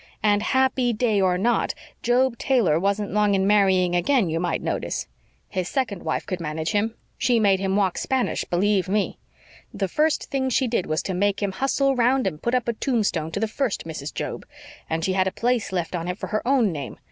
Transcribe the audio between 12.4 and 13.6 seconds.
put up a tombstone to the